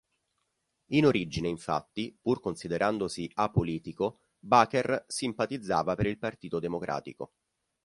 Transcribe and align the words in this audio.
In 0.93 1.05
origine, 1.05 1.47
infatti, 1.47 2.17
pur 2.19 2.39
considerandosi 2.41 3.29
apolitico, 3.35 4.21
Baker 4.39 5.03
simpatizzava 5.07 5.93
per 5.93 6.07
il 6.07 6.17
Partito 6.17 6.57
Democratico. 6.57 7.33